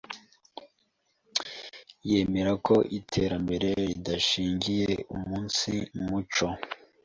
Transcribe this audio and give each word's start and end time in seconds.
yemera 2.09 2.51
ko 2.65 2.75
iterambere 2.97 3.69
ridashingiye 3.87 4.91
umunsi 5.15 5.71
muco 6.05 6.47